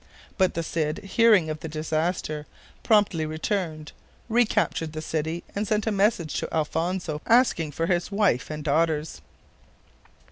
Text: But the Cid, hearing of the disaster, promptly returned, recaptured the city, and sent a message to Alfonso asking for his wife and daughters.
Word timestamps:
But 0.35 0.55
the 0.55 0.63
Cid, 0.63 0.97
hearing 1.03 1.47
of 1.51 1.59
the 1.59 1.67
disaster, 1.67 2.47
promptly 2.81 3.23
returned, 3.23 3.91
recaptured 4.29 4.93
the 4.93 4.99
city, 5.01 5.43
and 5.55 5.67
sent 5.67 5.85
a 5.85 5.91
message 5.91 6.33
to 6.39 6.51
Alfonso 6.51 7.21
asking 7.27 7.73
for 7.73 7.85
his 7.85 8.11
wife 8.11 8.49
and 8.49 8.63
daughters. 8.63 9.21